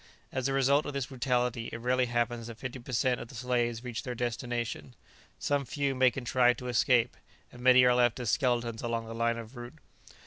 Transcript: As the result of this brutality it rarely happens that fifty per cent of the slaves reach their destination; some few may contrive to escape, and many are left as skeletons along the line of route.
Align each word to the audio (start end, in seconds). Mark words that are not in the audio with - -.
As 0.31 0.47
the 0.47 0.53
result 0.53 0.87
of 0.87 0.93
this 0.93 1.05
brutality 1.05 1.69
it 1.71 1.77
rarely 1.77 2.07
happens 2.07 2.47
that 2.47 2.57
fifty 2.57 2.79
per 2.79 2.91
cent 2.91 3.21
of 3.21 3.27
the 3.27 3.35
slaves 3.35 3.83
reach 3.83 4.01
their 4.01 4.15
destination; 4.15 4.95
some 5.37 5.63
few 5.63 5.93
may 5.93 6.09
contrive 6.09 6.57
to 6.57 6.69
escape, 6.69 7.15
and 7.51 7.61
many 7.61 7.83
are 7.83 7.93
left 7.93 8.19
as 8.19 8.31
skeletons 8.31 8.81
along 8.81 9.05
the 9.05 9.13
line 9.13 9.37
of 9.37 9.55
route. 9.55 9.77